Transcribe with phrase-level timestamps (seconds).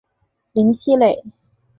[0.53, 1.21] 林熙蕾。